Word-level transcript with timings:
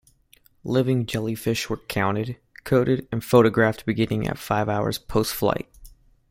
Living 0.63 1.05
jellyfish 1.05 1.69
were 1.69 1.77
counted, 1.77 2.35
coded, 2.63 3.07
and 3.11 3.23
photographed 3.23 3.85
beginning 3.85 4.25
at 4.27 4.39
five 4.39 4.67
hours 4.67 4.97
postflight. 4.97 5.67